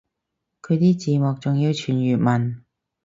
[0.63, 2.63] 佢啲字幕仲要全粵文